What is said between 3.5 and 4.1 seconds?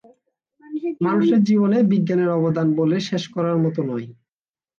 মত নয়।